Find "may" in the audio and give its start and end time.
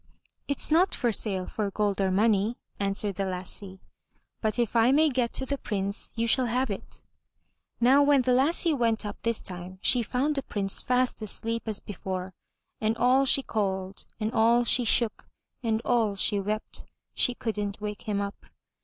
4.91-5.09